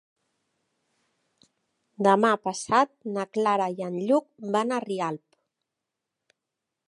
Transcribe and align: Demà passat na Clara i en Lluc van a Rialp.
Demà 2.07 2.31
passat 2.47 2.91
na 3.17 3.27
Clara 3.37 3.69
i 3.77 3.87
en 3.89 3.99
Lluc 4.09 4.27
van 4.57 4.73
a 4.79 4.83
Rialp. 4.87 5.41